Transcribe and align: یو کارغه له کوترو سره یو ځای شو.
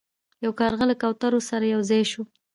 یو 0.43 0.51
کارغه 0.59 0.85
له 0.91 0.95
کوترو 1.01 1.39
سره 1.49 1.65
یو 1.73 1.81
ځای 1.89 2.03
شو. 2.11 2.21